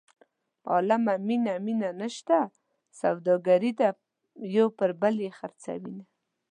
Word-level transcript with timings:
عالمه 0.71 1.15
مینه 1.27 1.53
مینه 1.65 1.89
نشته 2.01 2.37
سوداګري 2.99 3.71
ده 3.79 3.89
یو 4.55 4.67
پر 4.77 4.89
بل 5.01 5.15
یې 5.25 5.31
خرڅوینه. 5.37 6.03